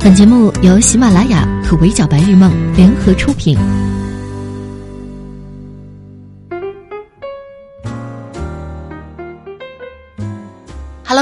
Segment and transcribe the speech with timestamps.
[0.00, 3.58] 本节目由喜马拉雅和围剿白日梦联合出品。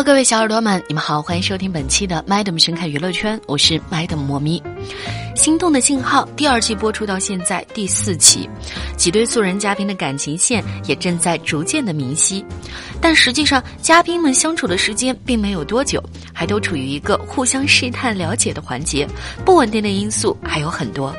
[0.02, 4.62] 各位小耳朵们，你们好，欢迎收听本期的 Madam 神看娱乐圈，我是 Madam 魔咪。
[5.38, 8.48] 《心动的信号》第二季播出到现在第四期，
[8.96, 12.44] 几对素人嘉宾的感情线也正在逐渐的明晰，
[13.00, 19.08] 但实际上嘉宾们相处的时间并没有多久，还都处于一个互相试探了解的环节，
[19.44, 21.14] 不稳定的因素还有很多。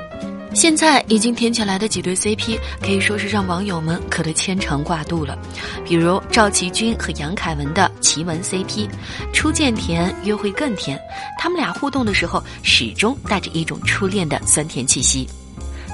[0.58, 5.38] 现在已经甜起来的几对 CP，可以说是让网友们磕得牵肠挂肚了。
[5.86, 8.90] 比如赵启军和杨凯文的奇闻 CP，
[9.32, 11.00] 初见甜，约会更甜。
[11.38, 15.30] 他们俩互动的时候，始终带着一种初恋的酸甜气息。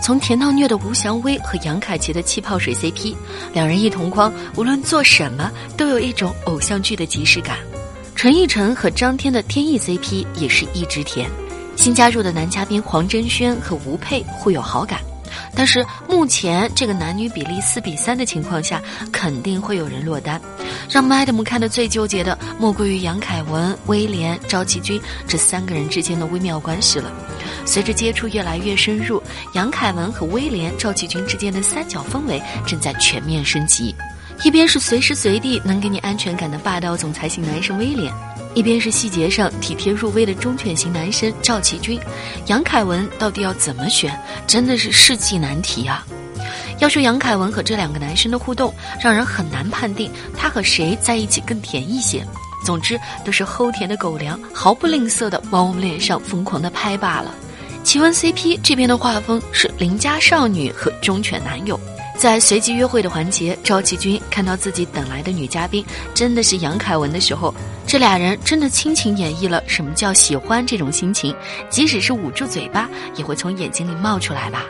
[0.02, 3.14] 从甜到虐的吴祥威和杨凯奇的气泡水 CP，
[3.52, 7.58] 两人一同框，无论做什么都有一种偶像剧的即视感。
[8.16, 11.30] 陈奕晨和张天的天意 CP 也是一直甜。
[11.76, 15.00] 新加入的男嘉宾黄真轩和吴佩互有好感，
[15.56, 20.42] 但是目前这个男女比例四比三的情况下，肯定会有人落单。
[20.90, 27.12] 让 Madam 看的最纠结的，莫过于杨凯文、威廉、赵启军这三个人之间的微妙关系了。
[27.66, 29.22] 随着接触越来越深入，
[29.54, 33.96] 杨凯文和威廉、赵启军之间的三角氛围正在全面升级。
[34.44, 38.14] 一边是随时随地能给你安全感的霸道总裁型男生威廉。
[38.54, 42.00] 一边是细节上体贴入微的忠犬型男生赵启军，
[42.48, 46.06] 杨凯文到底要怎么选，真的是世纪难题啊！
[46.78, 52.24] 要说杨凯文和这两个男生的互动，让人很难判定他和谁在一起更甜一些。
[52.64, 57.34] 总之都是齁甜的狗粮，毫不吝啬的往我们脸上疯狂的拍罢了。
[57.84, 61.80] 奇闻 CP 这边的画风是邻家少女和忠犬男友。
[62.18, 65.84] 在随机约会的环节，赵启军看到自己等来的女嘉宾
[66.14, 67.54] 真的是杨凯文的时候，
[67.86, 71.36] 这俩人真的倾情演绎了什么叫喜欢这种心情，
[71.70, 74.64] 即使是捂住嘴巴，也会从眼睛里冒出来吧。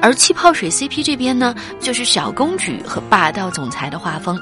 [0.00, 4.38] 而气泡水 CP 这边呢，就是小公举和霸道总裁的画风。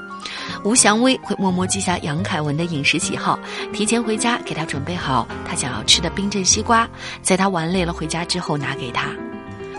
[0.64, 3.38] 吴祥威会默默记下杨凯文的饮食喜好，
[3.72, 6.88] 提前回家给他准备好他想要吃的冰镇西瓜，
[7.22, 9.10] 在他玩累了回家之后拿给他。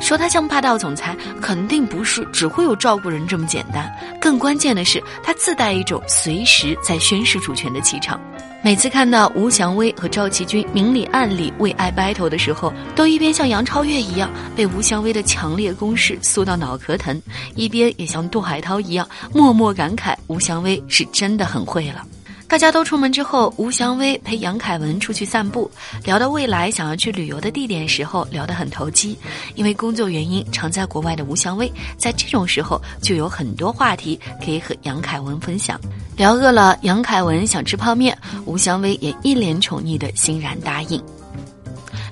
[0.06, 3.92] 说他像霸道总裁，肯定不是只会有照顾人这么简单。
[4.22, 8.22] 更关键的是，他自带一种随时在宣示主权的气场。
[8.64, 17.20] 每次看到吴祥威和赵启军明里暗里为爱 battle 的时候，都一边像杨超越一样被吴祥威的强烈攻势酥到脑壳疼，
[17.56, 22.06] 一边也像杜海涛一样默默感慨吴祥威是真的很会了。
[22.48, 25.70] 大家都出门之后，吴祥威陪杨凯文出去散步，
[26.04, 29.18] 聊到未来想要去旅游的地点时候，聊得很投机。
[29.56, 35.80] 因为工作原因常在国外的吴祥威，在这种时候就有很多话题可以和杨凯文分享。
[36.16, 41.02] 聊饿了，杨凯文想吃泡面，吴祥威也一脸宠溺的欣然答应。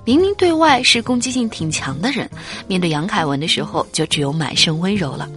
[0.06, 2.30] 明明对外是攻击性挺强的人，
[2.68, 5.30] 面对杨凯文的时候就只有满身温柔了。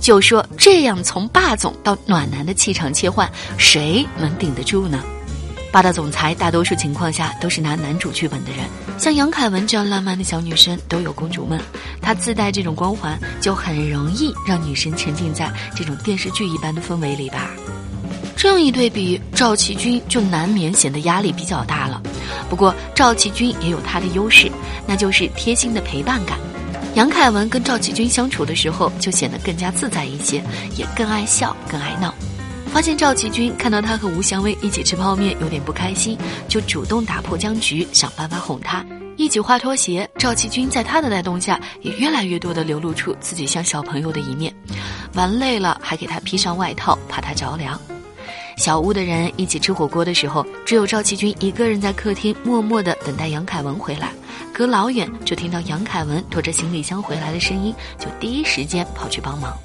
[0.00, 5.02] 就说这样从霸总到暖男的气场切换，谁能顶得住呢？
[5.72, 8.66] 霸道总裁大多数情况下都是拿男主剧本的人，
[8.98, 11.58] 像杨凯文这样浪漫的小女生都有公主梦，
[12.02, 17.50] 她自带这种光环，就很容易让女生沉浸在这种电视剧一般的氛围里吧。
[18.36, 22.02] 这样一对比，赵启军就难免显得压力比较大了。
[22.48, 24.50] 不过赵启军也有他的优势，
[24.86, 26.38] 那就是贴心的陪伴感。
[26.94, 30.42] 杨凯文跟赵启军相处的时候，就显得更加自在一些，
[30.76, 32.12] 也更爱笑，更爱闹。
[32.72, 36.16] 发现赵启军看到他和吴祥威一起吃泡面有点不开心，
[36.48, 38.84] 就主动打破僵局，想办法哄他。
[39.16, 44.54] 一起换拖鞋，赵启军在他的带动下，也越来越多的流露出自己像小朋友的一面。
[45.14, 47.78] 玩累了，还给他披上外套，怕他着凉。
[48.60, 54.12] 小屋的人一起吃火锅的时候，只有赵启军一个人在客厅默默的等待杨凯文回来。
[54.52, 59.56] 隔老远就听到杨凯文拖着行李箱回来的声音，就第一时间跑去帮忙。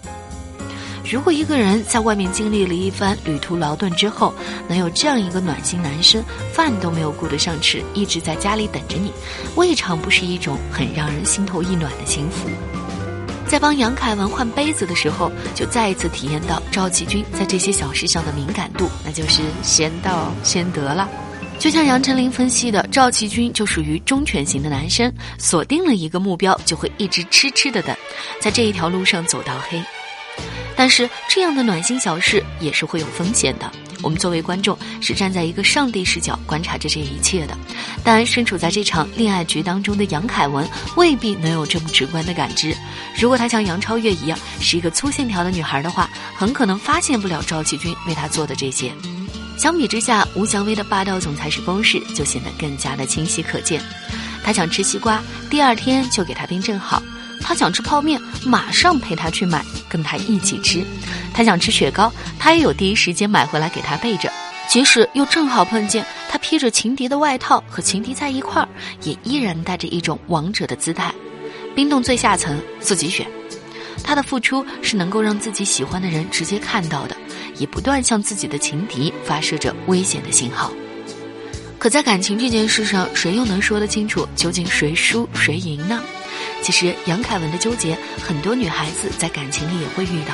[1.11, 4.33] 如果一个人在外面经历了一番旅途劳顿之后，
[4.69, 6.23] 能有这样一个暖心男生，
[6.53, 9.11] 饭都没有顾得上吃，一直在家里等着你，
[9.57, 12.47] 未尝不是一种很让人心头一暖的幸福。
[13.47, 21.07] 在帮杨凯文换杯子的时候，就再一次体验到赵启军在这些小事上的敏感度，那就是先到先得了。
[21.57, 27.95] 就像杨丞琳分析的，赵启军就属于忠犬型的男生，锁定了一个目标，就会一直痴痴的等，
[28.41, 29.81] 在这一条路上走到黑。
[30.75, 33.71] 但是这样的暖心小事也是会有风险的。
[34.05, 37.57] 我们作为观众是站在一个上帝视角观察着这一切的，
[38.03, 42.77] 但身处在这场恋爱局当中的杨凯文未必能有这么直观的感知。
[43.19, 48.93] 如果他像杨超越一样是一个粗线条的女孩的话，很可能发现不了赵启军为他做的这些。
[49.57, 53.81] 相比之下，吴祥威的霸道总裁式攻势就显得更加的清晰可见。
[54.43, 55.19] 他想吃西瓜，
[55.49, 57.01] 第二天就给他冰镇好；
[57.47, 60.83] 他想吃泡面，马上陪他去买，跟他一起吃；
[61.31, 64.31] 他想吃雪糕，他也有第一时间买回来给他备着。
[64.67, 68.67] 即使又正好碰见他披着情敌的外套和情敌在一块儿，
[69.03, 71.13] 也依然带着一种王者的姿态。
[71.75, 73.27] 冰冻最下层，自己选。
[74.03, 77.15] 他的付出是能够让自己喜欢的人直接看到的，
[77.59, 80.73] 也不断向自己的情敌发射着危险的信号。
[81.77, 86.01] 可在感情这件事上，谁又能说得清楚究竟谁输谁赢呢？
[86.65, 90.33] 其实杨凯文的纠结，很多女孩子在感情里也会遇到。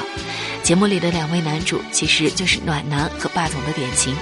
[0.64, 4.16] 节目里的两位男主其实就是暖男和霸总的典型。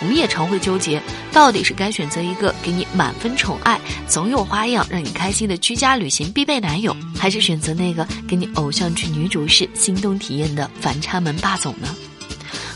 [0.00, 3.78] 我们也常会纠结，到底是该选择一个给你满分宠爱、
[4.08, 11.94] 总有花样让你开心的居家旅行必备男友，还是选择那个给你偶像剧女主式心动体验的反差萌霸总呢？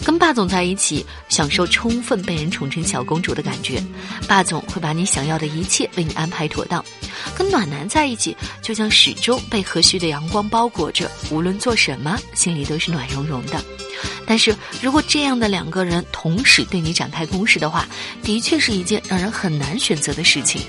[0.05, 3.83] 跟霸总在一起，享受充分被人宠成小公主的感觉。
[4.29, 6.85] 霸总会把你想要的一切为你安排妥当。
[7.35, 13.65] 跟暖男在一起，就像始终被和煦的阳光包裹着，无论做什么，心里都是暖融融的。
[14.27, 17.89] 但是如果这样的两个人同时对你展开攻势的话，
[18.23, 20.61] 的确是一件让人很难选择的事情。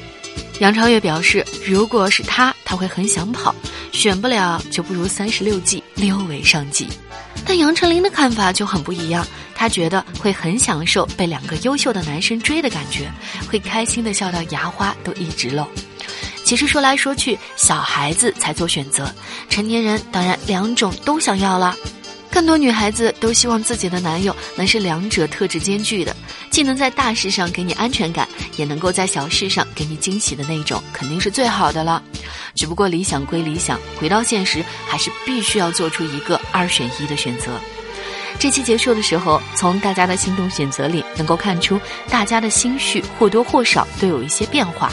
[0.59, 3.53] 杨超越表示，如果是他，他会很想跑，
[3.91, 6.87] 选不了就不如三十六计，溜为上计。
[7.45, 13.11] 但杨丞琳的看法就很不一样，她觉得会很享受被两个优秀的男生追的感觉，
[13.47, 15.67] 会开心的笑到牙花都一直漏。
[16.43, 19.13] 其实说来说去，小孩子才做选择，
[19.49, 21.75] 成年人当然两种都想要了。
[22.35, 26.13] 更多女孩子都希望自己的男友能是两者特质兼具的，
[26.49, 28.27] 既能在大事上给你安全感，
[28.57, 32.03] 也能够在小事上给你惊喜的那种，肯定是最好的了。
[32.53, 37.57] 只不过理想归理想，回到现实，还是必须要做出一个二选一的选择。
[38.37, 41.79] 这期结束的时候，从大家的心动选择里，能够看出
[42.09, 44.91] 大家的心绪或多或少都有一些变化。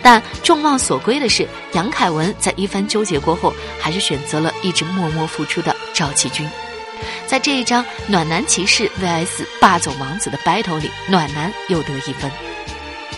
[0.00, 6.48] 但众望所归的是，杨凯文在一番纠结过后，还是选择了一直默默付出的赵启军。
[7.26, 12.30] 在这一张暖男骑士 vs 霸总王子的 battle 里，暖男又得一分。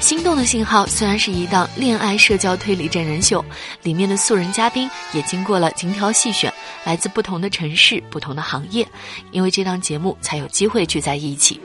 [0.01, 3.45] 心动的信号虽然是一档恋爱社交推理真人秀，
[3.83, 6.53] 里面的素人嘉宾也经过了精挑细选，
[6.85, 8.87] 来自不同的城市、不同的行业，
[9.33, 11.61] 因为这档节目才有机会聚在一起。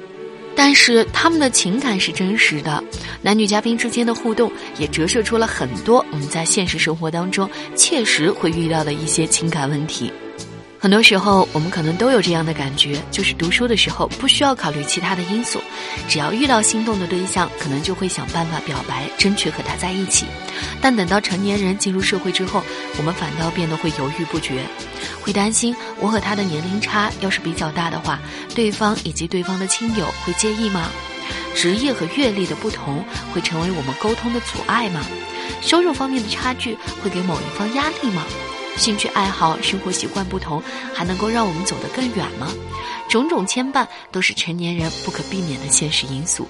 [0.56, 2.84] 但是他们的情感是真实的，
[3.22, 10.12] 男女嘉宾之间的互动也折射出了很多我们在现实生活当中切实会遇到的一些情感问题。
[10.84, 15.62] 很多时候，我们可能都有这样的感觉，就是读书的时候不需要考虑其他的因素，
[16.10, 20.26] 只要遇到心动的对象，可能就会想办法表白，争取和他在一起。
[20.82, 22.62] 但等到成年人进入社会之后，
[22.98, 24.62] 我们反倒变得会犹豫不决，
[25.22, 28.20] 会担心我和他的年龄差要是比较大的话，
[28.54, 30.90] 对方以及对方的亲友会介意吗？
[31.56, 33.02] 职业和阅历的不同
[33.34, 35.00] 会成为我们沟通的阻碍吗？
[35.62, 38.26] 收入方面的差距会给某一方压力吗？
[38.78, 40.62] 兴趣爱好、生活习惯不同，
[40.94, 42.48] 还能够让我们走得更远吗？
[43.10, 46.48] 种种牵绊都是成年人不可避免的现实因素。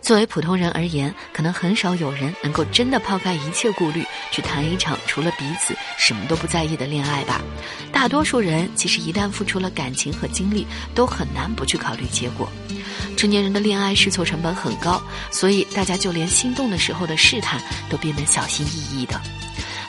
[0.00, 7.40] 作为普通人而言，可能很少有人能够真的抛开一切顾虑，去谈一场除了彼此什么都不在意的恋爱吧。
[7.92, 12.50] 大多数人其实一旦付出了感情和精力，都很难不去考虑结果。
[13.16, 15.00] 成年人的恋爱试错成本很高，
[15.30, 19.20] 所以大家就连心动的时候的试探都变得小心翼翼的。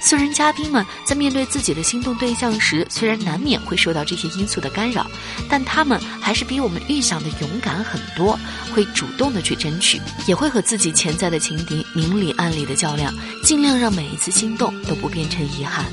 [0.04, 5.10] 素人嘉宾们在面对自己的心动对象时，虽然难免会受到这些因素的干扰，
[5.50, 8.38] 但他们还是比我们预想的勇敢很多，
[8.76, 15.86] 会主动的去争取，也会和自己潜在的情敌明里暗里的较量，尽量让每一次心动都不变成遗憾。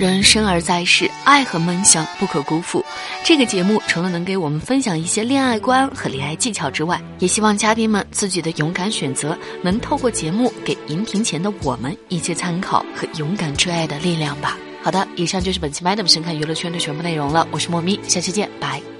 [0.00, 2.82] 人生而在世，爱和梦想不可辜负。
[3.22, 14.56] 这个节目除了能给我们分享一些恋爱观和恋爱技巧之外，也希望嘉宾们自己的勇敢选择，能透过节目给荧屏前的我们一些参考和勇敢追爱的力量吧。
[14.82, 17.46] 好的，以上就是本期 Madam 深看娱乐圈的全部内容了。
[17.50, 18.99] 我是莫咪，下期见，拜。